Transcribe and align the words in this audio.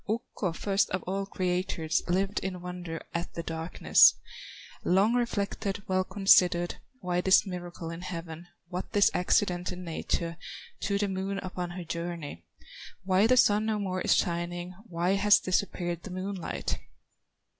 Ukko, 0.09 0.51
first 0.53 0.89
of 0.89 1.03
all 1.03 1.27
creators, 1.27 2.01
Lived 2.07 2.39
in 2.39 2.59
wonder 2.61 3.03
at 3.13 3.33
the 3.35 3.43
darkness; 3.43 4.15
Long 4.83 5.13
reflected, 5.13 5.83
well 5.87 6.03
considered, 6.03 6.77
Why 7.01 7.21
this 7.21 7.45
miracle 7.45 7.91
in 7.91 8.01
heaven, 8.01 8.47
What 8.67 8.93
this 8.93 9.11
accident 9.13 9.71
in 9.71 9.83
nature 9.83 10.37
To 10.79 10.97
the 10.97 11.07
Moon 11.07 11.37
upon 11.43 11.69
her 11.69 11.83
journey; 11.83 12.43
Why 13.03 13.27
the 13.27 13.37
Sun 13.37 13.67
no 13.67 13.77
more 13.77 14.01
is 14.01 14.15
shining, 14.15 14.73
Why 14.87 15.11
has 15.11 15.39
disappeared 15.39 16.01
the 16.01 16.09
moonlight. 16.09 16.79